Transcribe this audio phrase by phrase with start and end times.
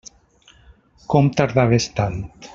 [1.15, 2.19] Com tardaves tant?